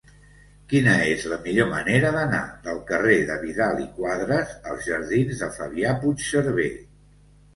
[0.71, 5.51] Quina és la millor manera d'anar del carrer de Vidal i Quadras als jardins de
[5.59, 6.69] Fabià Puigserver?